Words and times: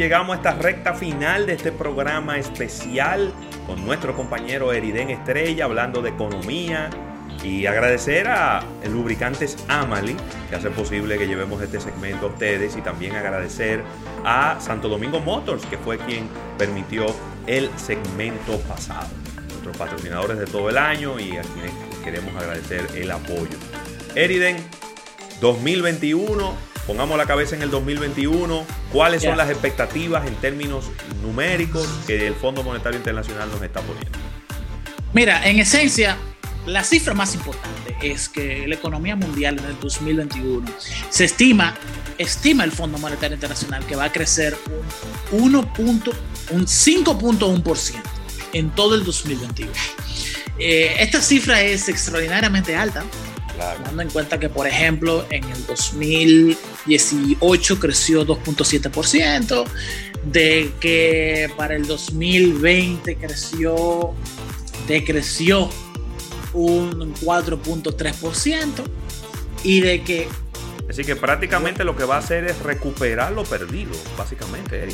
llegamos 0.00 0.32
a 0.32 0.36
esta 0.38 0.52
recta 0.54 0.94
final 0.94 1.44
de 1.44 1.52
este 1.52 1.72
programa 1.72 2.38
especial 2.38 3.34
con 3.66 3.84
nuestro 3.84 4.16
compañero 4.16 4.72
Eriden 4.72 5.10
Estrella 5.10 5.66
hablando 5.66 6.00
de 6.00 6.08
economía. 6.08 6.88
Y 7.44 7.66
agradecer 7.66 8.26
a 8.28 8.62
Lubricantes 8.90 9.58
Amali, 9.68 10.16
que 10.48 10.56
hace 10.56 10.70
posible 10.70 11.18
que 11.18 11.26
llevemos 11.26 11.62
este 11.62 11.80
segmento 11.80 12.26
a 12.26 12.28
ustedes. 12.30 12.78
Y 12.78 12.80
también 12.80 13.14
agradecer 13.14 13.82
a 14.24 14.58
Santo 14.58 14.88
Domingo 14.88 15.20
Motors, 15.20 15.66
que 15.66 15.76
fue 15.76 15.98
quien 15.98 16.28
permitió 16.56 17.06
el 17.46 17.70
segmento 17.76 18.58
pasado. 18.60 19.08
Nuestros 19.48 19.76
patrocinadores 19.76 20.38
de 20.38 20.46
todo 20.46 20.70
el 20.70 20.78
año 20.78 21.20
y 21.20 21.36
a 21.36 21.42
quienes 21.42 21.72
queremos 22.02 22.34
agradecer 22.36 22.86
el 22.94 23.10
apoyo. 23.10 23.58
Eriden, 24.14 24.56
2021, 25.42 26.69
pongamos 26.86 27.16
la 27.18 27.26
cabeza 27.26 27.56
en 27.56 27.62
el 27.62 27.70
2021. 27.70 28.64
¿Cuáles 28.92 29.22
son 29.22 29.36
las 29.36 29.50
expectativas 29.50 30.26
en 30.26 30.34
términos 30.36 30.86
numéricos 31.22 31.86
que 32.06 32.26
el 32.26 32.34
Fondo 32.34 32.62
Monetario 32.62 32.98
Internacional 32.98 33.48
nos 33.50 33.62
está 33.62 33.80
poniendo? 33.80 34.18
Mira, 35.12 35.46
en 35.48 35.58
esencia, 35.58 36.16
la 36.66 36.84
cifra 36.84 37.14
más 37.14 37.34
importante 37.34 37.96
es 38.02 38.28
que 38.28 38.66
la 38.66 38.74
economía 38.74 39.16
mundial 39.16 39.58
en 39.58 39.64
el 39.64 39.80
2021 39.80 40.66
se 41.08 41.24
estima, 41.24 41.74
estima 42.18 42.64
el 42.64 42.72
Fondo 42.72 42.98
Monetario 42.98 43.34
Internacional 43.34 43.84
que 43.86 43.96
va 43.96 44.04
a 44.04 44.12
crecer 44.12 44.56
un, 45.32 45.54
un 45.54 45.66
5.1% 46.02 47.94
en 48.52 48.70
todo 48.70 48.94
el 48.94 49.04
2021. 49.04 49.72
Eh, 50.58 50.96
esta 50.98 51.22
cifra 51.22 51.62
es 51.62 51.88
extraordinariamente 51.88 52.76
alta, 52.76 53.04
Tomando 53.76 54.02
en 54.02 54.08
cuenta 54.08 54.40
que, 54.40 54.48
por 54.48 54.66
ejemplo, 54.66 55.26
en 55.30 55.44
el 55.44 55.66
2018 56.86 57.78
creció 57.78 58.26
2.7%, 58.26 59.64
de 60.24 60.72
que 60.80 61.50
para 61.56 61.74
el 61.74 61.86
2020 61.86 63.16
creció, 63.16 64.14
decreció 64.86 65.70
un 66.52 67.14
4.3% 67.16 68.84
y 69.64 69.80
de 69.80 70.02
que... 70.02 70.28
Así 70.88 71.04
que 71.04 71.14
prácticamente 71.14 71.84
lo 71.84 71.96
que 71.96 72.04
va 72.04 72.16
a 72.16 72.18
hacer 72.18 72.44
es 72.46 72.58
recuperar 72.60 73.32
lo 73.32 73.44
perdido, 73.44 73.92
básicamente, 74.18 74.88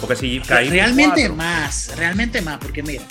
Porque 0.00 0.16
si 0.16 0.40
caímos 0.40 0.72
Realmente 0.72 1.28
más, 1.28 1.96
realmente 1.96 2.42
más, 2.42 2.58
porque 2.58 2.82
mira, 2.82 3.04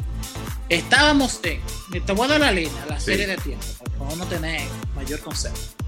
estábamos 0.68 1.40
en... 1.44 1.62
Te 2.06 2.12
voy 2.12 2.26
a 2.26 2.32
dar 2.32 2.42
la 2.42 2.52
línea, 2.52 2.86
la 2.88 3.00
serie 3.00 3.26
de 3.26 3.38
tiempo 3.38 3.66
para 3.98 4.16
no 4.16 4.26
tener 4.26 4.62
mayor 4.96 5.20
concepto. 5.22 5.79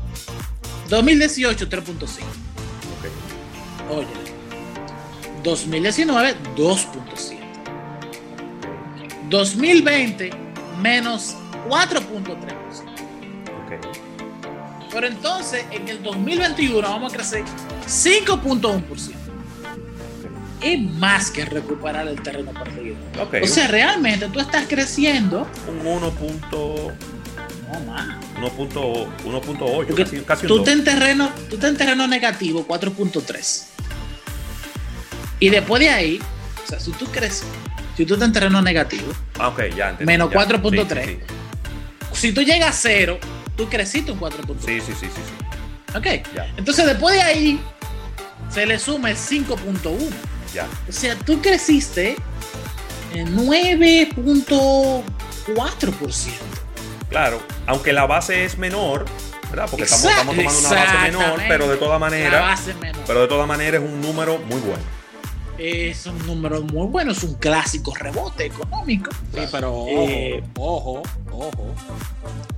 2018, 0.92 1.70
3.5. 1.70 2.24
Oye, 3.90 4.08
2019, 5.42 6.36
2.7. 6.58 7.38
2020, 9.30 10.32
menos 10.82 11.38
4.3%. 11.70 12.36
Pero 14.92 15.08
entonces, 15.08 15.64
en 15.72 15.88
el 15.88 16.04
2021 16.04 16.82
vamos 16.82 17.14
a 17.14 17.16
crecer 17.16 17.46
5.1%. 17.88 19.14
Es 20.60 20.80
más 20.82 21.32
que 21.32 21.46
recuperar 21.46 22.06
el 22.10 22.22
terreno 22.22 22.52
perdido. 22.52 22.98
O 23.42 23.48
sea, 23.48 23.70
realmente 23.70 24.28
tú 24.28 24.42
estás 24.42 24.66
creciendo. 24.68 25.48
Un 25.70 25.88
1. 25.88 26.12
1.8, 27.72 29.96
casi, 29.96 30.20
casi 30.22 30.48
tú, 30.48 30.64
en 30.68 30.84
terreno, 30.84 31.32
tú 31.50 31.56
estás 31.56 31.72
en 31.72 31.78
terreno 31.78 32.08
negativo, 32.08 32.68
4.3. 32.68 33.64
Y 35.40 35.50
después 35.50 35.80
de 35.80 35.90
ahí, 35.90 36.20
o 36.64 36.68
sea, 36.68 36.80
si 36.80 36.92
tú 36.92 37.06
crees, 37.06 37.44
si 37.98 38.06
tú 38.06 38.14
estás 38.14 38.28
en 38.28 38.34
terreno 38.34 38.62
negativo, 38.62 39.12
ah, 39.40 39.52
ya 39.76 39.98
menos 40.00 40.30
4.3. 40.32 41.18
Si 42.14 42.32
tú 42.34 42.42
llegas 42.42 42.70
a 42.70 42.74
cero, 42.74 43.18
tú 43.56 43.70
creciste 43.70 44.12
un 44.12 44.20
4.3. 44.20 44.66
Sí, 44.66 44.82
sí, 44.82 44.92
sí, 45.00 45.08
sí, 45.08 45.12
sí. 45.16 45.22
Ok. 45.96 46.08
Entonces 46.58 46.86
después 46.86 47.16
de 47.16 47.22
ahí, 47.22 47.58
se 48.50 48.66
le 48.66 48.78
suma 48.78 49.12
el 49.12 49.18
5.1. 49.18 50.10
Ya. 50.54 50.68
O 50.88 50.92
sea, 50.92 51.16
tú 51.16 51.42
creciste 51.42 52.18
en 53.14 53.38
9.4%. 53.38 55.04
Claro, 57.12 57.42
aunque 57.68 57.92
la 57.92 58.08
base 58.08 58.46
es 58.46 58.58
menor, 58.58 59.04
¿verdad? 59.50 59.68
Porque 59.70 59.84
estamos, 59.84 60.16
tomando 60.16 60.42
una 60.42 60.70
base 60.70 60.98
menor, 61.12 61.42
pero 61.46 61.68
de 61.68 61.76
toda 61.76 62.00
manera, 62.00 62.56
pero 63.06 63.20
de 63.20 63.28
toda 63.28 63.46
manera 63.46 63.78
es 63.78 63.84
un 63.84 64.00
número 64.00 64.38
muy 64.38 64.62
bueno. 64.62 64.82
Es 65.58 66.06
un 66.06 66.26
número 66.26 66.62
muy 66.62 66.88
bueno, 66.88 67.12
es 67.12 67.22
un 67.24 67.34
clásico 67.36 67.94
rebote 67.94 68.46
económico. 68.46 69.12
Sí, 69.34 69.42
pero 69.52 69.88
eh, 69.90 70.42
ojo, 70.58 71.04
ojo, 71.34 71.76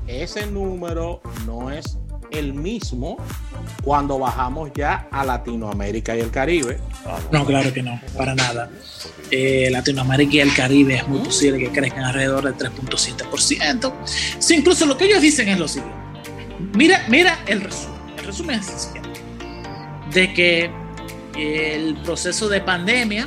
ese 0.05 0.45
número 0.45 1.19
no 1.47 1.71
es 1.71 1.97
el 2.31 2.53
mismo 2.53 3.17
cuando 3.83 4.17
bajamos 4.19 4.71
ya 4.73 5.07
a 5.11 5.23
Latinoamérica 5.23 6.15
y 6.15 6.21
el 6.21 6.31
Caribe. 6.31 6.79
No, 7.31 7.45
claro 7.45 7.73
que 7.73 7.83
no, 7.83 7.99
para 8.17 8.33
nada. 8.33 8.69
Eh, 9.29 9.69
Latinoamérica 9.71 10.35
y 10.35 10.39
el 10.39 10.53
Caribe 10.53 10.95
es 10.95 11.07
muy 11.07 11.19
posible 11.19 11.59
que 11.59 11.69
crezcan 11.69 12.05
alrededor 12.05 12.43
del 12.43 12.55
3.7%. 12.55 13.93
Sí, 14.39 14.55
incluso 14.55 14.85
lo 14.85 14.97
que 14.97 15.05
ellos 15.05 15.21
dicen 15.21 15.49
es 15.49 15.59
lo 15.59 15.67
siguiente. 15.67 15.97
Mira, 16.73 17.05
mira 17.09 17.39
el 17.45 17.61
resumen. 17.61 17.99
El 18.17 18.25
resumen 18.25 18.59
es 18.59 18.65
sencillo. 18.65 19.01
De 20.13 20.33
que 20.33 20.71
el 21.37 21.95
proceso 21.97 22.47
de 22.47 22.61
pandemia, 22.61 23.25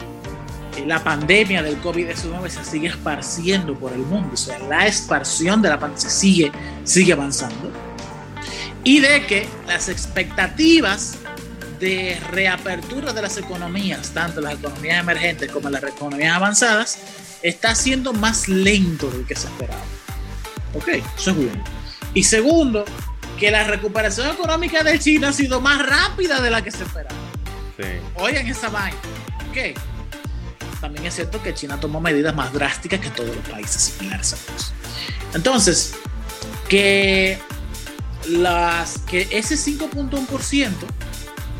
eh, 0.76 0.84
la 0.86 1.02
pandemia 1.02 1.62
del 1.62 1.82
COVID-19 1.82 2.48
se 2.48 2.64
sigue 2.64 2.88
esparciendo 2.88 3.74
por 3.74 3.92
el 3.92 4.00
mundo. 4.00 4.30
O 4.32 4.36
sea, 4.36 4.58
la 4.60 4.86
esparción 4.86 5.60
de 5.60 5.68
la 5.68 5.78
pandemia 5.78 6.08
sigue, 6.08 6.52
sigue 6.84 7.12
avanzando 7.12 7.85
y 8.86 9.00
de 9.00 9.26
que 9.26 9.48
las 9.66 9.88
expectativas 9.88 11.16
de 11.80 12.20
reapertura 12.30 13.12
de 13.12 13.20
las 13.20 13.36
economías, 13.36 14.10
tanto 14.10 14.40
las 14.40 14.54
economías 14.54 15.00
emergentes 15.00 15.50
como 15.50 15.68
las 15.68 15.82
economías 15.82 16.36
avanzadas, 16.36 16.96
está 17.42 17.74
siendo 17.74 18.12
más 18.12 18.46
lento 18.46 19.10
del 19.10 19.26
que 19.26 19.34
se 19.34 19.48
esperaba. 19.48 19.82
Ok, 20.72 20.86
eso 21.18 21.30
es 21.32 21.36
bueno. 21.36 21.64
Y 22.14 22.22
segundo, 22.22 22.84
que 23.40 23.50
la 23.50 23.64
recuperación 23.64 24.30
económica 24.30 24.84
de 24.84 25.00
China 25.00 25.30
ha 25.30 25.32
sido 25.32 25.60
más 25.60 25.84
rápida 25.84 26.40
de 26.40 26.50
la 26.50 26.62
que 26.62 26.70
se 26.70 26.84
esperaba. 26.84 27.16
Sí. 27.76 27.88
Oigan 28.14 28.46
esa 28.46 28.68
vaina. 28.68 28.96
Ok. 29.50 29.76
También 30.80 31.06
es 31.06 31.14
cierto 31.16 31.42
que 31.42 31.52
China 31.54 31.80
tomó 31.80 32.00
medidas 32.00 32.36
más 32.36 32.52
drásticas 32.52 33.00
que 33.00 33.10
todos 33.10 33.34
los 33.34 33.48
países 33.48 33.82
similares 33.82 34.32
a 34.32 34.36
nosotros. 34.36 34.72
Entonces, 35.34 35.96
que 36.68 37.40
las, 38.28 38.98
que 38.98 39.28
ese 39.30 39.56
5.1% 39.56 40.70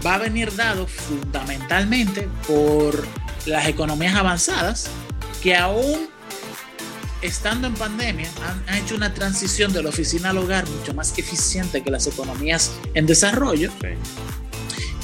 va 0.04 0.14
a 0.14 0.18
venir 0.18 0.54
dado 0.54 0.86
fundamentalmente 0.86 2.28
por 2.46 3.06
las 3.46 3.68
economías 3.68 4.14
avanzadas 4.14 4.88
que 5.42 5.56
aún 5.56 6.08
estando 7.22 7.66
en 7.66 7.74
pandemia 7.74 8.28
han, 8.66 8.76
hecho 8.76 8.94
una 8.94 9.14
transición 9.14 9.72
de 9.72 9.82
la 9.82 9.88
oficina 9.88 10.30
al 10.30 10.38
hogar 10.38 10.68
mucho 10.68 10.94
más 10.94 11.16
eficiente 11.18 11.82
que 11.82 11.90
las 11.90 12.06
economías 12.06 12.72
en 12.94 13.06
desarrollo 13.06 13.70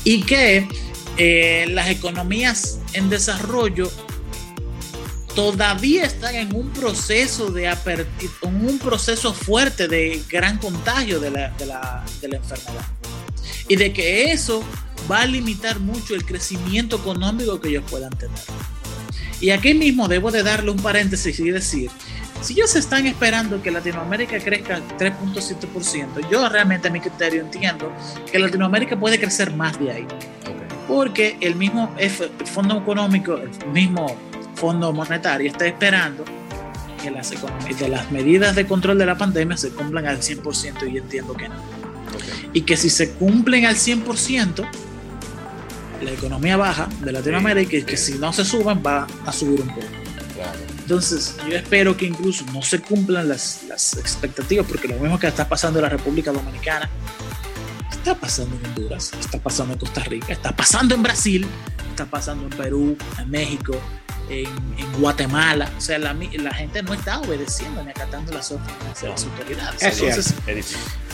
y 0.04 0.22
que 0.22 0.68
eh, 1.16 1.66
las 1.70 1.88
economías 1.88 2.78
en 2.92 3.08
desarrollo 3.08 3.90
todavía 5.34 6.04
están 6.04 6.34
en 6.34 6.54
un 6.54 6.70
proceso 6.70 7.50
de 7.50 7.66
en 7.66 8.68
un 8.68 8.78
proceso 8.78 9.32
fuerte 9.32 9.88
de 9.88 10.22
gran 10.28 10.58
contagio 10.58 11.20
de 11.20 11.30
la, 11.30 11.48
de, 11.50 11.66
la, 11.66 12.04
de 12.20 12.28
la, 12.28 12.36
enfermedad. 12.36 12.86
Y 13.68 13.76
de 13.76 13.92
que 13.92 14.32
eso 14.32 14.62
va 15.10 15.22
a 15.22 15.26
limitar 15.26 15.80
mucho 15.80 16.14
el 16.14 16.24
crecimiento 16.24 16.96
económico 16.96 17.60
que 17.60 17.68
ellos 17.68 17.84
puedan 17.88 18.10
tener. 18.10 18.38
Y 19.40 19.50
aquí 19.50 19.74
mismo 19.74 20.06
debo 20.06 20.30
de 20.30 20.42
darle 20.42 20.70
un 20.70 20.78
paréntesis 20.78 21.38
y 21.40 21.50
decir, 21.50 21.90
si 22.42 22.54
ellos 22.54 22.74
están 22.76 23.06
esperando 23.06 23.62
que 23.62 23.70
Latinoamérica 23.70 24.38
crezca 24.38 24.80
3.7%, 24.98 26.28
yo 26.30 26.48
realmente 26.48 26.88
a 26.88 26.90
mi 26.90 27.00
criterio 27.00 27.40
entiendo 27.40 27.92
que 28.30 28.38
Latinoamérica 28.38 28.98
puede 28.98 29.18
crecer 29.18 29.54
más 29.54 29.78
de 29.78 29.90
ahí. 29.92 30.06
Porque 30.88 31.36
el 31.40 31.54
mismo 31.54 31.94
el 31.98 32.10
Fondo 32.10 32.78
Económico, 32.78 33.36
el 33.36 33.68
mismo 33.72 34.16
Fondo 34.62 34.92
Monetario 34.92 35.50
está 35.50 35.66
esperando 35.66 36.24
que 37.02 37.10
las, 37.10 37.32
que 37.76 37.88
las 37.88 38.12
medidas 38.12 38.54
de 38.54 38.64
control 38.64 38.96
de 38.96 39.06
la 39.06 39.18
pandemia 39.18 39.56
se 39.56 39.70
cumplan 39.70 40.06
al 40.06 40.18
100% 40.18 40.88
y 40.88 40.98
entiendo 40.98 41.34
que 41.34 41.48
no. 41.48 41.56
Y 42.52 42.60
que 42.60 42.76
si 42.76 42.88
se 42.88 43.10
cumplen 43.14 43.66
al 43.66 43.74
100%, 43.74 44.64
la 46.00 46.10
economía 46.12 46.56
baja 46.56 46.88
de 47.00 47.10
Latinoamérica 47.10 47.76
y 47.76 47.82
que 47.82 47.96
si 47.96 48.20
no 48.20 48.32
se 48.32 48.44
suban 48.44 48.80
va 48.86 49.08
a 49.26 49.32
subir 49.32 49.62
un 49.62 49.66
poco. 49.66 49.86
Entonces, 50.78 51.34
yo 51.48 51.56
espero 51.56 51.96
que 51.96 52.06
incluso 52.06 52.44
no 52.52 52.62
se 52.62 52.78
cumplan 52.78 53.28
las, 53.28 53.64
las, 53.68 53.96
expectativas, 53.96 54.64
porque 54.64 54.86
lo 54.86 54.94
mismo 54.94 55.18
que 55.18 55.26
está 55.26 55.48
pasando 55.48 55.80
en 55.80 55.82
la 55.82 55.88
República 55.88 56.30
Dominicana, 56.30 56.88
está 57.90 58.14
pasando 58.14 58.54
en 58.54 58.66
Honduras, 58.66 59.10
está 59.18 59.40
pasando 59.40 59.72
en 59.72 59.80
Costa 59.80 60.04
Rica, 60.04 60.32
está 60.32 60.54
pasando 60.54 60.94
en 60.94 61.02
Brasil, 61.02 61.48
está 61.90 62.04
pasando 62.04 62.44
en 62.44 62.50
Perú, 62.50 62.96
en 63.18 63.28
México, 63.28 63.76
en, 64.28 64.72
Guatemala. 64.98 65.70
O 65.76 65.80
sea, 65.80 65.98
la, 65.98 66.14
gente 66.54 66.82
no 66.82 66.92
está 66.94 67.20
obedeciendo 67.20 67.82
ni 67.82 67.90
acatando 67.90 68.32
las 68.32 68.50
órdenes 68.52 69.00
de 69.00 69.08
las 69.08 69.24
autoridades. 69.24 69.82
Es, 69.82 70.34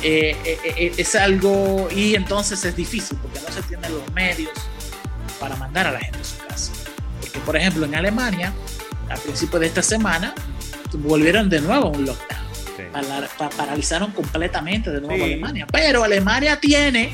eh, 0.02 0.36
eh, 0.44 0.58
eh, 0.64 0.92
es 0.96 1.14
algo, 1.14 1.88
y 1.94 2.14
entonces 2.14 2.64
es 2.64 2.74
difícil 2.74 3.16
porque 3.22 3.40
no 3.40 3.52
se 3.52 3.62
tienen 3.62 3.92
los 3.92 4.12
medios 4.12 4.52
para 5.38 5.56
mandar 5.56 5.86
a 5.86 5.92
la 5.92 6.00
gente 6.00 6.18
a 6.18 6.24
su 6.24 6.38
casa. 6.46 6.72
Porque, 7.20 7.38
por 7.40 7.56
ejemplo, 7.56 7.86
en 7.86 7.94
Alemania, 7.94 8.52
a 9.10 9.14
principios 9.16 9.60
de 9.60 9.66
esta 9.68 9.82
semana, 9.82 10.34
volvieron 10.94 11.48
de 11.48 11.60
nuevo 11.60 11.86
a 11.86 11.90
un 11.90 12.04
lockdown. 12.04 13.50
paralizaron 13.56 14.10
completamente 14.12 14.90
de 14.90 15.00
nuevo 15.00 15.22
a 15.22 15.26
Alemania. 15.26 15.66
Pero 15.70 16.02
Alemania 16.02 16.58
tiene 16.60 17.12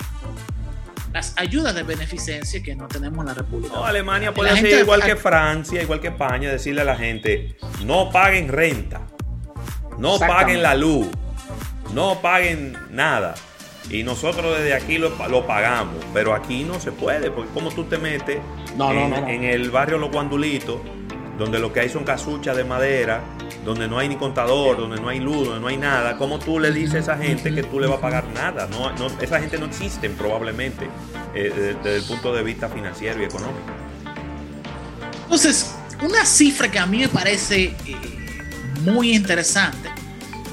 las 1.15 1.33
ayudas 1.37 1.77
de 1.77 1.85
beneficencia 1.85 2.61
que 2.61 2.75
no 2.75 2.89
tenemos 2.89 3.21
en 3.21 3.27
la 3.27 3.35
República. 3.35 3.73
No, 3.73 3.85
Alemania 3.85 4.35
puede 4.35 4.51
hacer 4.51 4.81
igual 4.81 5.01
que 5.01 5.15
Francia, 5.15 5.81
igual 5.81 6.01
que 6.01 6.09
España, 6.09 6.51
decirle 6.51 6.81
a 6.81 6.85
la 6.85 6.97
gente, 6.97 7.57
no 7.85 8.11
paguen 8.11 8.49
renta, 8.49 9.03
no 9.97 10.19
paguen 10.19 10.61
la 10.61 10.75
luz, 10.75 11.07
no 11.95 12.21
paguen 12.21 12.77
nada. 12.91 13.37
Y 13.89 14.03
nosotros 14.03 14.59
desde 14.59 14.75
aquí 14.75 14.99
lo, 14.99 15.47
pagamos, 15.47 15.95
pero 16.13 16.35
aquí 16.35 16.65
no 16.65 16.81
se 16.81 16.91
puede, 16.91 17.31
porque 17.31 17.53
como 17.53 17.71
tú 17.71 17.85
te 17.85 17.97
metes 17.97 18.41
en, 18.77 19.45
el 19.45 19.71
barrio 19.71 19.99
Los 19.99 20.11
Guandulitos, 20.11 20.81
donde 21.39 21.61
lo 21.61 21.73
que 21.73 21.79
hay 21.79 21.91
son 21.91 22.03
casuchas 22.03 22.57
de 22.57 22.65
madera, 22.65 23.23
donde 23.65 23.89
no 23.89 23.99
hay 23.99 24.09
ni 24.09 24.17
contador, 24.17 24.77
donde 24.77 25.01
no 25.01 25.09
hay 25.09 25.21
luz, 25.21 25.47
donde 25.47 25.61
no 25.61 25.69
hay 25.69 25.77
nada, 25.77 26.17
¿cómo 26.19 26.39
tú 26.39 26.61
le 26.61 26.71
dices 26.71 26.95
a 26.95 26.99
esa 26.99 27.17
gente 27.17 27.55
que 27.55 27.63
tú 27.63 27.81
le 27.81 27.87
vas 27.87 27.99
a 27.99 28.01
pagar 28.01 28.29
nada? 28.29 28.67
No, 28.67 28.91
esa 29.21 29.41
gente 29.41 29.59
no 29.59 29.67
existe 29.67 30.11
probablemente 30.11 30.89
eh, 31.35 31.75
desde, 31.83 31.97
el 31.97 32.03
punto 32.05 32.35
de 32.35 32.43
vista 32.43 32.69
financiero 32.69 33.21
y 33.23 33.25
económico. 33.25 33.73
Entonces, 35.23 35.75
una 36.03 36.25
cifra 36.27 36.71
que 36.71 36.79
a 36.79 36.87
mí 36.87 36.99
me 36.99 37.09
parece 37.09 37.75
eh, 37.87 37.97
muy 38.83 39.15
interesante 39.15 39.91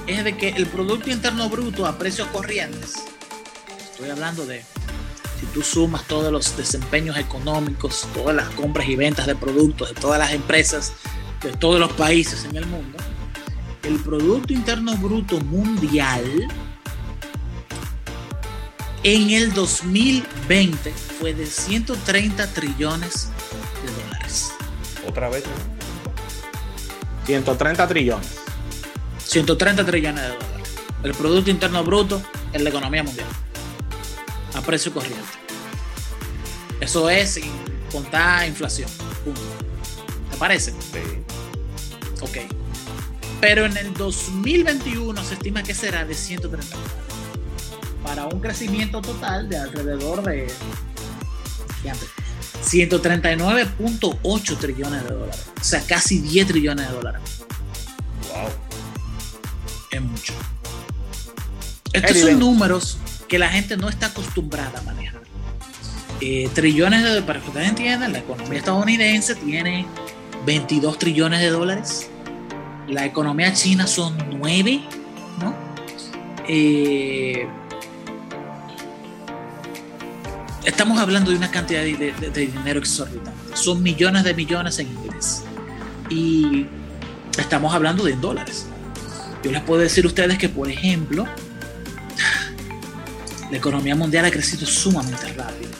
es 0.07 0.23
de 0.23 0.37
que 0.37 0.49
el 0.49 0.67
Producto 0.67 1.09
Interno 1.09 1.49
Bruto 1.49 1.85
a 1.85 1.97
precios 1.97 2.27
corrientes, 2.29 2.95
estoy 3.91 4.09
hablando 4.09 4.45
de 4.45 4.63
si 5.39 5.45
tú 5.47 5.61
sumas 5.61 6.05
todos 6.07 6.31
los 6.31 6.55
desempeños 6.55 7.17
económicos, 7.17 8.07
todas 8.13 8.35
las 8.35 8.49
compras 8.49 8.87
y 8.87 8.95
ventas 8.95 9.25
de 9.25 9.35
productos 9.35 9.89
de 9.89 9.95
todas 9.95 10.19
las 10.19 10.31
empresas 10.31 10.93
de 11.41 11.51
todos 11.53 11.79
los 11.79 11.91
países 11.93 12.45
en 12.45 12.55
el 12.55 12.65
mundo, 12.65 12.97
el 13.83 13.99
Producto 13.99 14.53
Interno 14.53 14.95
Bruto 14.97 15.39
Mundial 15.41 16.47
en 19.03 19.29
el 19.31 19.51
2020 19.53 20.91
fue 20.91 21.33
de 21.33 21.45
130 21.45 22.47
trillones 22.53 23.29
de 23.83 24.03
dólares. 24.03 24.53
¿Otra 25.07 25.29
vez? 25.29 25.43
130 27.25 27.87
trillones. 27.87 28.37
130 29.25 29.85
trillones 29.85 30.21
de 30.21 30.29
dólares. 30.29 30.75
El 31.03 31.13
Producto 31.13 31.49
Interno 31.49 31.83
Bruto 31.83 32.21
en 32.53 32.63
la 32.63 32.69
economía 32.69 33.03
mundial. 33.03 33.27
A 34.53 34.61
precio 34.61 34.93
corriente. 34.93 35.19
Eso 36.79 37.09
es 37.09 37.31
sin 37.31 37.51
contar 37.91 38.47
inflación. 38.47 38.89
¿Te 39.80 39.80
parece? 40.41 40.71
Sí. 40.71 40.99
Ok. 42.19 42.37
Pero 43.39 43.67
en 43.67 43.77
el 43.77 43.93
2021 43.93 45.23
se 45.23 45.35
estima 45.35 45.61
que 45.61 45.75
será 45.75 46.03
de 46.03 46.15
130 46.15 46.75
para 48.03 48.25
un 48.25 48.41
crecimiento 48.41 49.03
total 49.03 49.47
de 49.49 49.57
alrededor 49.57 50.23
de 50.23 50.51
139.8 52.63 54.57
trillones 54.57 55.03
de 55.03 55.09
dólares. 55.09 55.45
O 55.59 55.63
sea, 55.63 55.83
casi 55.85 56.17
10 56.17 56.47
trillones 56.47 56.87
de 56.87 56.93
dólares. 56.95 57.21
Wow. 58.33 58.49
Es 59.91 60.01
mucho. 60.01 60.33
Estos 61.93 62.17
son 62.17 62.39
números 62.39 62.97
que 63.27 63.37
la 63.37 63.49
gente 63.49 63.77
no 63.77 63.89
está 63.89 64.07
acostumbrada 64.07 64.79
a 64.79 64.81
manejar. 64.81 65.21
Eh, 66.19 66.49
trillones 66.55 67.03
de 67.03 67.21
para 67.21 67.39
que 67.39 67.47
ustedes 67.47 67.69
entiendan, 67.69 68.11
la 68.11 68.19
economía 68.19 68.57
estadounidense 68.57 69.35
tiene 69.35 69.85
22 70.45 70.97
trillones 70.97 71.39
de 71.41 71.49
dólares. 71.49 72.09
La 72.87 73.05
economía 73.05 73.53
china 73.53 73.87
son 73.87 74.17
9, 74.39 74.81
¿no? 75.39 75.55
Eh, 76.47 77.47
estamos 80.65 80.99
hablando 80.99 81.31
de 81.31 81.37
una 81.37 81.51
cantidad 81.51 81.81
de, 81.81 82.31
dinero 82.33 82.79
exorbitante. 82.79 83.55
Son 83.55 83.81
millones 83.81 84.23
de 84.23 84.33
millones 84.33 84.79
en 84.79 84.87
inglés. 84.87 85.43
Y 86.09 86.65
estamos 87.37 87.73
hablando 87.73 88.03
de 88.03 88.13
dólares. 88.13 88.65
Yo 89.43 89.51
les 89.51 89.61
puedo 89.61 89.81
decir 89.81 90.05
a 90.05 90.07
ustedes 90.07 90.37
que, 90.37 90.49
por 90.49 90.69
ejemplo, 90.69 91.25
la 93.49 93.57
economía 93.57 93.95
mundial 93.95 94.25
ha 94.25 94.31
crecido 94.31 94.65
sumamente 94.65 95.33
rápido. 95.33 95.71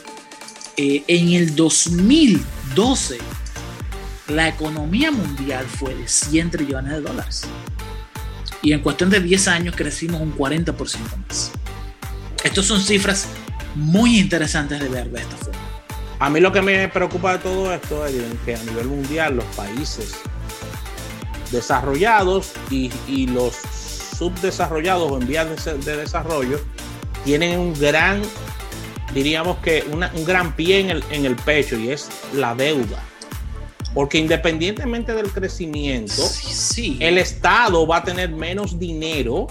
Eh, 0.77 1.03
en 1.07 1.33
el 1.33 1.55
2012 1.55 3.17
la 4.27 4.47
economía 4.47 5.11
mundial 5.11 5.65
fue 5.65 5.95
de 5.95 6.07
100 6.07 6.51
trillones 6.51 6.93
de 6.93 7.01
dólares. 7.01 7.43
Y 8.61 8.73
en 8.73 8.81
cuestión 8.81 9.09
de 9.09 9.19
10 9.19 9.47
años 9.47 9.75
crecimos 9.75 10.21
un 10.21 10.35
40% 10.37 10.99
más. 11.27 11.51
Estas 12.43 12.65
son 12.65 12.79
cifras 12.81 13.27
muy 13.75 14.19
interesantes 14.19 14.79
de 14.79 14.89
ver 14.89 15.09
de 15.09 15.21
esta 15.21 15.35
forma. 15.37 15.59
A 16.19 16.29
mí 16.29 16.39
lo 16.39 16.51
que 16.51 16.61
me 16.61 16.87
preocupa 16.87 17.33
de 17.33 17.39
todo 17.39 17.73
esto 17.73 18.05
es 18.05 18.13
que 18.45 18.55
a 18.55 18.63
nivel 18.63 18.87
mundial 18.87 19.37
los 19.37 19.45
países 19.55 20.13
desarrollados 21.51 22.51
y, 22.69 23.27
los 23.27 23.55
subdesarrollados 24.17 25.11
o 25.11 25.17
en 25.17 25.27
vías 25.27 25.65
de, 25.65 25.97
desarrollo 25.97 26.61
tienen 27.25 27.59
un 27.59 27.73
gran, 27.73 28.21
diríamos 29.13 29.57
que 29.57 29.83
un 29.91 30.25
gran 30.25 30.55
pie 30.55 30.79
en 30.79 30.89
el, 30.91 31.03
en 31.09 31.25
el 31.25 31.35
pecho 31.35 31.77
y 31.77 31.89
es 31.89 32.07
la 32.33 32.53
deuda. 32.53 33.03
Porque 33.93 34.17
independientemente 34.17 35.13
del 35.13 35.31
crecimiento, 35.31 36.23
el 36.99 37.17
Estado 37.17 37.85
va 37.85 37.97
a 37.97 38.03
tener 38.03 38.29
menos 38.29 38.79
dinero 38.79 39.47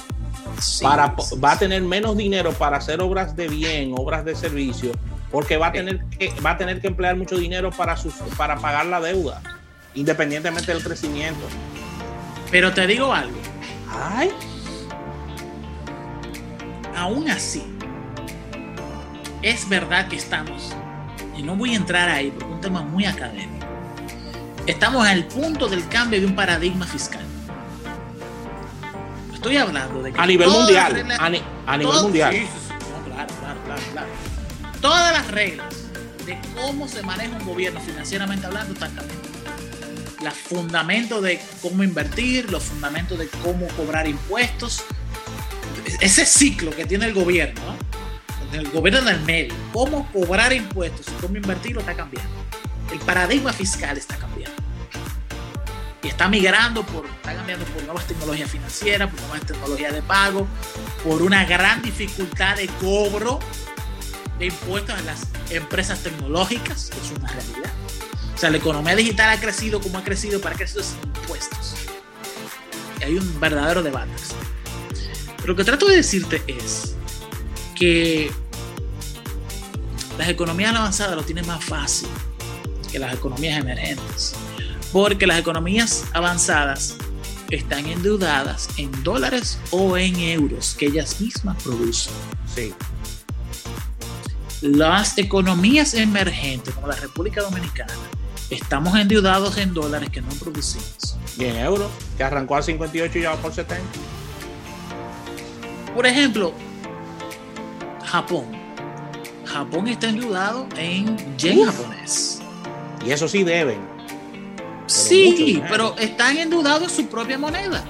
para 0.80 1.14
va 1.42 1.52
a 1.52 1.58
tener 1.58 1.82
menos 1.82 2.16
dinero 2.16 2.52
para 2.52 2.78
hacer 2.78 3.00
obras 3.00 3.36
de 3.36 3.48
bien, 3.48 3.92
obras 3.96 4.24
de 4.24 4.34
servicio, 4.34 4.92
porque 5.30 5.56
va 5.56 5.68
a 5.68 5.72
tener 5.72 6.04
que 6.06 6.32
va 6.44 6.52
a 6.52 6.58
tener 6.58 6.80
que 6.80 6.86
emplear 6.86 7.16
mucho 7.16 7.36
dinero 7.36 7.70
para 7.70 7.96
sus, 7.96 8.14
para 8.36 8.56
pagar 8.56 8.86
la 8.86 9.00
deuda, 9.00 9.42
independientemente 9.94 10.72
del 10.72 10.82
crecimiento. 10.82 11.46
Pero 12.50 12.72
te 12.72 12.86
digo 12.86 13.12
algo. 13.12 13.38
Ay. 13.88 14.30
Aún 16.96 17.30
así, 17.30 17.64
es 19.42 19.68
verdad 19.68 20.08
que 20.08 20.16
estamos, 20.16 20.74
y 21.36 21.42
no 21.42 21.56
voy 21.56 21.72
a 21.72 21.76
entrar 21.76 22.08
ahí 22.08 22.30
porque 22.30 22.46
es 22.46 22.52
un 22.52 22.60
tema 22.60 22.82
muy 22.82 23.06
académico 23.06 23.59
Estamos 24.66 25.06
al 25.06 25.26
punto 25.26 25.68
del 25.68 25.88
cambio 25.88 26.20
de 26.20 26.26
un 26.26 26.34
paradigma 26.34 26.86
fiscal. 26.86 27.22
Estoy 29.32 29.56
hablando 29.56 30.02
de 30.02 30.12
que 30.12 30.20
a 30.20 30.26
nivel 30.26 30.50
mundial, 30.50 31.16
a, 31.18 31.78
nivel 31.78 32.02
mundial. 32.02 32.46
claro, 33.06 33.34
claro, 33.38 33.82
claro, 33.92 34.08
Todas 34.80 35.12
las 35.12 35.30
reglas 35.30 35.74
de 36.26 36.38
cómo 36.54 36.86
se 36.86 37.02
maneja 37.02 37.36
un 37.36 37.46
gobierno 37.46 37.80
financieramente 37.80 38.46
hablando 38.46 38.74
están 38.74 38.94
cambiando. 38.94 39.28
Los 40.22 40.34
fundamentos 40.34 41.22
de 41.22 41.40
cómo 41.62 41.82
invertir, 41.82 42.50
los 42.50 42.64
fundamentos 42.64 43.18
de 43.18 43.28
cómo 43.42 43.66
cobrar 43.68 44.06
impuestos, 44.06 44.84
ese 46.00 46.26
ciclo 46.26 46.70
que 46.72 46.84
tiene 46.84 47.06
el 47.06 47.14
gobierno, 47.14 47.76
el 48.52 48.68
gobierno 48.70 49.00
del 49.02 49.20
medio, 49.22 49.54
cómo 49.72 50.10
cobrar 50.12 50.52
impuestos 50.52 51.06
y 51.08 51.22
cómo 51.22 51.36
invertirlo 51.36 51.80
está 51.80 51.94
cambiando. 51.94 52.30
El 52.92 52.98
paradigma 53.00 53.52
fiscal 53.52 53.96
está 53.96 54.16
cambiando. 54.16 54.29
Está 56.20 56.28
migrando 56.28 56.84
por, 56.84 57.06
está 57.06 57.34
cambiando 57.34 57.64
por 57.64 57.82
nuevas 57.84 58.06
tecnologías 58.06 58.50
financieras, 58.50 59.08
por 59.10 59.18
nuevas 59.22 59.40
tecnologías 59.40 59.94
de 59.94 60.02
pago, 60.02 60.46
por 61.02 61.22
una 61.22 61.46
gran 61.46 61.80
dificultad 61.80 62.56
de 62.56 62.66
cobro 62.78 63.38
de 64.38 64.48
impuestos 64.48 64.98
en 64.98 65.06
las 65.06 65.22
empresas 65.48 66.00
tecnológicas, 66.00 66.90
que 66.90 67.00
es 67.00 67.18
una 67.18 67.26
realidad. 67.26 67.72
O 68.34 68.38
sea, 68.38 68.50
la 68.50 68.58
economía 68.58 68.94
digital 68.96 69.30
ha 69.30 69.40
crecido 69.40 69.80
como 69.80 69.96
ha 69.96 70.04
crecido, 70.04 70.42
para 70.42 70.54
crecer 70.56 70.84
sin 70.84 70.98
impuestos. 71.04 71.74
Hay 73.02 73.16
un 73.16 73.40
verdadero 73.40 73.82
debate. 73.82 74.12
Pero 75.38 75.46
lo 75.46 75.56
que 75.56 75.64
trato 75.64 75.86
de 75.86 75.96
decirte 75.96 76.42
es 76.46 76.96
que 77.74 78.30
las 80.18 80.28
economías 80.28 80.74
avanzadas 80.76 81.16
lo 81.16 81.22
tienen 81.22 81.46
más 81.46 81.64
fácil 81.64 82.10
que 82.92 82.98
las 82.98 83.14
economías 83.14 83.58
emergentes. 83.58 84.34
Porque 84.92 85.26
las 85.26 85.38
economías 85.38 86.04
avanzadas 86.12 86.96
están 87.50 87.86
endeudadas 87.86 88.68
en 88.76 88.90
dólares 89.02 89.58
o 89.70 89.96
en 89.96 90.16
euros 90.18 90.74
que 90.78 90.86
ellas 90.86 91.20
mismas 91.20 91.62
producen. 91.62 92.12
Sí. 92.54 92.72
las 94.62 95.16
economías 95.16 95.94
emergentes 95.94 96.74
como 96.74 96.86
la 96.88 96.96
República 96.96 97.40
Dominicana 97.40 97.94
estamos 98.50 98.94
endeudados 98.98 99.56
en 99.56 99.72
dólares 99.72 100.10
que 100.10 100.20
no 100.20 100.28
producimos. 100.40 101.16
Y 101.38 101.44
en 101.44 101.56
euros, 101.56 101.88
que 102.16 102.24
arrancó 102.24 102.56
a 102.56 102.62
58 102.62 103.18
y 103.18 103.22
ya 103.22 103.30
va 103.30 103.36
por 103.36 103.54
70. 103.54 103.82
Por 105.94 106.06
ejemplo, 106.06 106.52
Japón. 108.04 108.44
Japón 109.46 109.88
está 109.88 110.08
endeudado 110.08 110.66
en 110.76 111.16
yen 111.38 111.60
Uf. 111.60 111.66
japonés. 111.66 112.40
Y 113.06 113.10
eso 113.12 113.28
sí 113.28 113.42
deben. 113.44 113.80
Sí, 114.90 115.62
pero 115.68 115.94
están 115.98 116.36
endeudados 116.36 116.82
en 116.82 117.04
su 117.04 117.06
propia 117.08 117.38
moneda. 117.38 117.84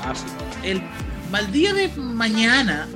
Ah, 0.00 0.14
sí. 0.14 0.24
El 0.62 0.82
mal 1.30 1.52
día 1.52 1.74
de 1.74 1.88
mañana, 1.88 2.88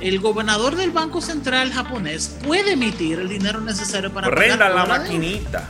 el 0.00 0.20
gobernador 0.20 0.76
del 0.76 0.90
Banco 0.90 1.20
Central 1.20 1.72
japonés 1.72 2.36
puede 2.44 2.72
emitir 2.72 3.18
el 3.18 3.28
dinero 3.28 3.60
necesario 3.60 4.12
para 4.12 4.28
Prenda 4.30 4.58
pagar 4.58 4.74
la 4.74 4.86
maquinita. 4.86 5.68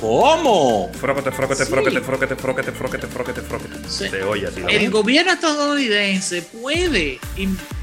¿Cómo? 0.00 0.90
Fróquete, 1.00 1.30
fróquete, 1.30 1.64
Sí. 1.64 1.70
fróquete, 1.70 2.00
fróquete, 2.00 2.36
fróquete, 2.36 2.72
fróquete, 2.72 3.06
fróquete, 3.06 3.40
fróquete. 3.40 3.88
Sí. 3.88 4.08
Se 4.08 4.22
oye 4.24 4.48
así. 4.48 4.60
El 4.68 4.90
gobierno 4.90 5.32
estadounidense 5.32 6.42
puede 6.42 7.20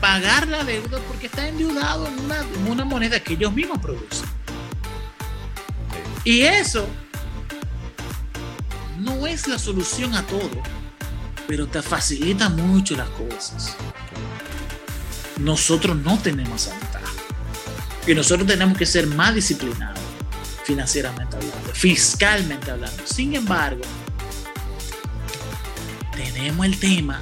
pagar 0.02 0.48
la 0.50 0.64
deuda 0.64 1.00
porque 1.08 1.28
está 1.28 1.48
endeudado 1.48 2.08
en 2.08 2.20
una, 2.20 2.40
en 2.42 2.70
una 2.70 2.84
moneda 2.86 3.20
que 3.22 3.34
ellos 3.34 3.54
mismos 3.54 3.80
producen. 3.80 4.28
Y 6.24 6.42
eso 6.42 6.86
no 9.04 9.26
es 9.28 9.48
la 9.48 9.58
solución 9.58 10.14
a 10.16 10.26
todo, 10.26 10.62
pero 11.48 11.68
te 11.68 11.82
facilita 11.82 12.50
mucho 12.50 12.96
las 12.96 13.10
cosas. 13.10 13.76
Nosotros 15.40 15.98
no 15.98 16.18
tenemos 16.20 16.68
esa. 16.68 16.76
Y 18.08 18.16
nosotros 18.16 18.48
tenemos 18.48 18.78
que 18.78 18.86
ser 18.86 19.06
más 19.08 19.36
disciplinados 19.36 20.00
financieramente 20.64 21.36
hablando, 21.36 21.70
fiscalmente 21.74 22.72
hablando. 22.72 23.04
Sin 23.06 23.36
embargo, 23.36 23.82
tenemos 26.16 26.66
el 26.66 26.80
tema 26.80 27.20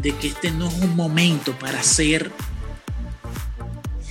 de 0.00 0.14
que 0.16 0.28
este 0.28 0.50
no 0.50 0.68
es 0.68 0.74
un 0.74 0.94
momento 0.94 1.58
para 1.58 1.82
ser 1.82 2.30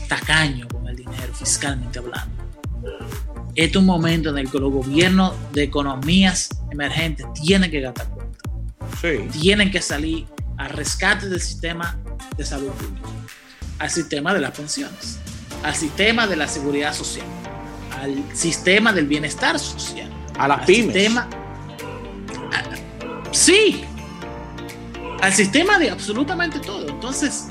tacaño 0.08 0.68
con 0.68 0.88
el 0.88 0.96
dinero, 0.96 1.34
fiscalmente 1.34 2.00
hablando. 2.00 2.44
Este 3.56 3.70
es 3.70 3.76
un 3.76 3.86
momento 3.86 4.30
en 4.30 4.40
el 4.40 4.50
que 4.50 4.60
los 4.60 4.72
gobiernos 4.72 5.34
de 5.52 5.64
economías 5.64 6.50
emergentes 6.74 7.25
tienen 7.34 7.72
que 7.72 7.80
gastar 7.82 8.10
cuenta, 8.10 8.38
Sí. 9.01 9.27
tienen 9.39 9.72
que 9.72 9.82
salir 9.82 10.25
al 10.58 10.70
rescate 10.70 11.30
del 11.30 11.39
sistema 11.42 11.98
de 12.38 12.46
salud 12.46 12.70
pública, 12.72 13.08
al 13.80 13.89
sistema 13.89 14.34
de 14.34 14.42
las 14.42 14.51
pensiones, 14.51 15.20
al 15.63 15.75
sistema 15.75 16.27
de 16.27 16.36
la 16.36 16.48
seguridad 16.48 16.94
social, 16.94 17.25
al 18.01 18.24
sistema 18.36 18.92
del 18.94 19.08
bienestar 19.08 19.58
social, 19.60 20.10
A 20.38 20.48
las 20.48 20.60
al 20.60 20.65
pymes. 20.65 20.94
sistema. 20.94 21.27
a- 22.51 23.34
sí, 23.34 23.84
al 25.22 25.34
sistema 25.34 25.77
de 25.80 25.89
absolutamente 25.89 26.60
todo. 26.60 26.88
Entonces, 26.89 27.46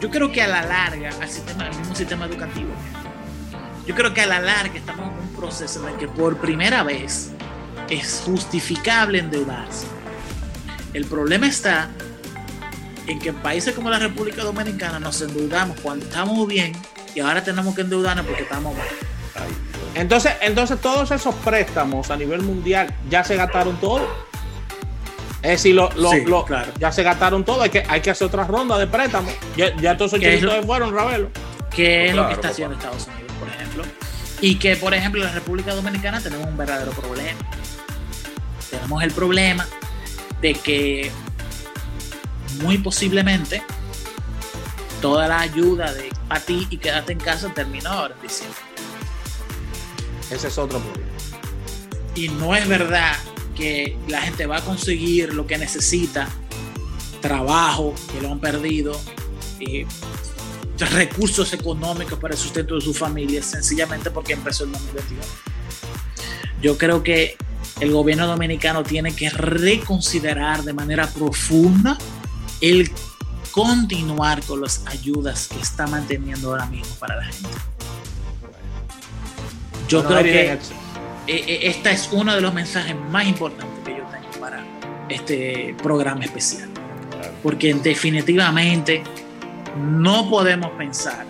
yo 0.00 0.10
creo 0.10 0.32
que 0.32 0.42
a 0.42 0.48
la 0.48 0.62
larga, 0.62 1.10
al 1.20 1.28
sistema, 1.28 1.64
al 1.66 1.76
mismo 1.76 1.94
sistema 1.94 2.24
educativo, 2.26 2.70
yo 3.86 3.94
creo 3.94 4.14
que 4.14 4.22
a 4.22 4.26
la 4.26 4.40
larga 4.40 4.74
estamos 4.78 5.06
en 5.08 5.28
un 5.28 5.34
proceso 5.36 5.86
en 5.86 5.94
el 5.94 5.98
que 6.00 6.08
por 6.08 6.38
primera 6.38 6.82
vez 6.82 7.32
es 7.90 8.22
justificable 8.24 9.18
endeudarse. 9.18 9.86
El 10.94 11.04
problema 11.06 11.46
está 11.46 11.88
en 13.06 13.18
que 13.18 13.30
en 13.30 13.36
países 13.36 13.74
como 13.74 13.90
la 13.90 13.98
República 13.98 14.42
Dominicana 14.42 14.98
nos 15.00 15.20
endeudamos 15.20 15.78
cuando 15.80 16.04
estamos 16.06 16.46
bien 16.46 16.72
y 17.14 17.20
ahora 17.20 17.42
tenemos 17.42 17.74
que 17.74 17.80
endeudarnos 17.82 18.24
porque 18.26 18.42
estamos 18.42 18.76
mal. 18.76 18.86
Entonces, 19.94 20.32
entonces 20.40 20.80
todos 20.80 21.10
esos 21.10 21.34
préstamos 21.36 22.10
a 22.10 22.16
nivel 22.16 22.42
mundial 22.42 22.94
ya 23.08 23.24
se 23.24 23.36
gastaron 23.36 23.76
todo. 23.80 24.06
Es 25.42 25.50
decir, 25.52 25.74
lo, 25.74 25.90
lo- 25.92 26.10
Sí, 26.10 26.22
lo- 26.26 26.44
claro. 26.44 26.70
ya 26.78 26.92
se 26.92 27.02
gastaron 27.02 27.44
todo. 27.44 27.62
Hay 27.62 27.70
que, 27.70 27.82
hay 27.88 28.00
que 28.00 28.10
hacer 28.10 28.26
otra 28.26 28.44
ronda 28.44 28.78
de 28.78 28.86
préstamos. 28.86 29.32
Ya, 29.56 29.74
ya 29.76 29.96
todos 29.96 30.12
esos 30.12 30.20
¿Qué 30.20 30.34
es 30.34 30.42
lo- 30.42 30.50
chelitos 30.50 30.60
se 30.62 30.66
fueron, 30.66 30.94
Ravelo. 30.94 31.30
que 31.74 32.08
es 32.08 32.14
lo 32.14 32.26
que 32.26 32.32
está 32.34 32.42
papá. 32.42 32.52
haciendo 32.52 32.76
Estados 32.76 33.06
Unidos, 33.08 33.32
por 33.40 33.48
ejemplo. 33.48 33.82
Y 34.42 34.54
que, 34.58 34.76
por 34.76 34.94
ejemplo, 34.94 35.22
en 35.22 35.26
la 35.28 35.32
República 35.34 35.74
Dominicana 35.74 36.20
tenemos 36.20 36.46
un 36.46 36.56
verdadero 36.56 36.92
problema. 36.92 37.38
Tenemos 38.70 39.02
el 39.02 39.10
problema 39.12 39.66
de 40.40 40.54
que 40.54 41.10
muy 42.62 42.78
posiblemente 42.78 43.62
toda 45.00 45.28
la 45.28 45.40
ayuda 45.40 45.92
de 45.92 46.10
a 46.28 46.40
ti 46.40 46.66
y 46.70 46.76
quédate 46.76 47.12
en 47.12 47.18
casa 47.18 47.52
terminó 47.52 47.90
ahora 47.90 48.14
en 48.14 48.22
diciembre. 48.22 48.60
Ese 50.30 50.48
es 50.48 50.58
otro 50.58 50.78
problema. 50.78 51.10
Y 52.14 52.28
no 52.28 52.54
es 52.54 52.68
verdad 52.68 53.16
que 53.56 53.98
la 54.08 54.20
gente 54.22 54.46
va 54.46 54.58
a 54.58 54.60
conseguir 54.62 55.34
lo 55.34 55.46
que 55.46 55.58
necesita, 55.58 56.28
trabajo, 57.20 57.94
que 58.12 58.20
lo 58.20 58.30
han 58.30 58.40
perdido, 58.40 58.98
eh, 59.60 59.86
recursos 60.78 61.52
económicos 61.52 62.18
para 62.18 62.34
el 62.34 62.40
sustento 62.40 62.76
de 62.76 62.80
sus 62.80 62.96
familias, 62.96 63.46
sencillamente 63.46 64.10
porque 64.10 64.32
empezó 64.32 64.64
el 64.64 64.72
2021. 64.72 65.22
Yo 66.62 66.78
creo 66.78 67.02
que 67.02 67.36
el 67.78 67.92
gobierno 67.92 68.26
dominicano 68.26 68.82
tiene 68.82 69.14
que 69.14 69.30
reconsiderar 69.30 70.62
de 70.64 70.72
manera 70.72 71.06
profunda 71.08 71.96
el 72.60 72.90
continuar 73.50 74.42
con 74.42 74.60
las 74.60 74.86
ayudas 74.86 75.48
que 75.48 75.60
está 75.60 75.86
manteniendo 75.86 76.50
ahora 76.50 76.66
mismo 76.66 76.94
para 76.96 77.16
la 77.16 77.24
gente. 77.24 77.48
Yo 79.88 80.04
creo 80.04 80.22
que 80.22 80.58
este 81.26 81.90
es 81.90 82.08
uno 82.12 82.34
de 82.34 82.40
los 82.40 82.54
mensajes 82.54 82.94
más 83.10 83.26
importantes 83.26 83.78
que 83.84 83.96
yo 83.96 84.04
tengo 84.04 84.30
para 84.40 84.64
este 85.08 85.74
programa 85.82 86.24
especial. 86.24 86.68
Porque 87.42 87.74
definitivamente 87.74 89.02
no 89.76 90.28
podemos 90.28 90.70
pensar 90.72 91.26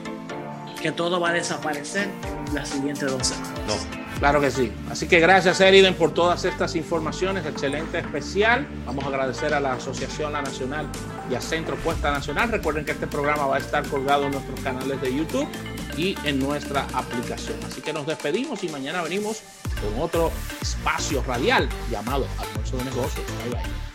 que 0.80 0.92
todo 0.92 1.20
va 1.20 1.30
a 1.30 1.32
desaparecer 1.32 2.08
en 2.48 2.54
las 2.54 2.68
siguientes 2.68 3.10
dos 3.10 3.26
semanas. 3.26 3.60
No. 3.66 4.00
Claro 4.20 4.38
que 4.40 4.50
sí. 4.50 4.70
Así 4.90 5.08
que 5.08 5.18
gracias, 5.18 5.60
Eriden, 5.62 5.94
por 5.94 6.12
todas 6.12 6.44
estas 6.44 6.76
informaciones. 6.76 7.46
Excelente 7.46 7.98
especial. 7.98 8.66
Vamos 8.84 9.04
a 9.04 9.08
agradecer 9.08 9.54
a 9.54 9.60
la 9.60 9.72
Asociación 9.72 10.34
La 10.34 10.42
Nacional 10.42 10.86
y 11.30 11.34
a 11.34 11.40
Centro 11.40 11.76
Puesta 11.76 12.10
Nacional. 12.10 12.50
Recuerden 12.50 12.84
que 12.84 12.92
este 12.92 13.06
programa 13.06 13.46
va 13.46 13.56
a 13.56 13.60
estar 13.60 13.82
colgado 13.88 14.26
en 14.26 14.32
nuestros 14.32 14.60
canales 14.60 15.00
de 15.00 15.14
YouTube 15.14 15.48
y 15.96 16.16
en 16.24 16.38
nuestra 16.38 16.86
aplicación. 16.92 17.58
Así 17.66 17.80
que 17.80 17.94
nos 17.94 18.06
despedimos 18.06 18.62
y 18.62 18.68
mañana 18.68 19.00
venimos 19.00 19.42
con 19.80 20.02
otro 20.02 20.30
espacio 20.60 21.22
radial 21.26 21.66
llamado 21.90 22.26
Almuerzo 22.38 22.76
de 22.76 22.84
Negocios. 22.84 23.24
Bye 23.44 23.54
bye. 23.54 23.89